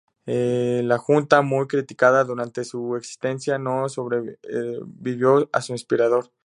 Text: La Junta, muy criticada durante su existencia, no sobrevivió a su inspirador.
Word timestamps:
La 0.25 0.97
Junta, 0.97 1.43
muy 1.43 1.67
criticada 1.67 2.23
durante 2.23 2.63
su 2.63 2.95
existencia, 2.95 3.59
no 3.59 3.87
sobrevivió 3.87 5.47
a 5.53 5.61
su 5.61 5.73
inspirador. 5.73 6.31